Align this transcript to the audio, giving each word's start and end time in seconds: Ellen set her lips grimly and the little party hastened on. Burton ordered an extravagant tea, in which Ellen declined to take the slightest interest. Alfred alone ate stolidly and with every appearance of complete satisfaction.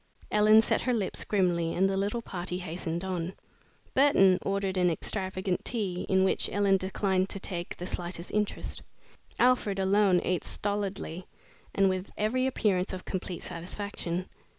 Ellen 0.31 0.61
set 0.61 0.81
her 0.81 0.95
lips 0.95 1.23
grimly 1.23 1.75
and 1.75 1.87
the 1.87 1.95
little 1.95 2.23
party 2.23 2.57
hastened 2.57 3.03
on. 3.03 3.33
Burton 3.93 4.39
ordered 4.41 4.75
an 4.75 4.89
extravagant 4.89 5.63
tea, 5.63 6.07
in 6.09 6.23
which 6.23 6.49
Ellen 6.51 6.77
declined 6.77 7.29
to 7.29 7.39
take 7.39 7.77
the 7.77 7.85
slightest 7.85 8.31
interest. 8.31 8.81
Alfred 9.37 9.77
alone 9.77 10.19
ate 10.23 10.43
stolidly 10.43 11.27
and 11.75 11.87
with 11.87 12.09
every 12.17 12.47
appearance 12.47 12.93
of 12.93 13.05
complete 13.05 13.43
satisfaction. 13.43 14.27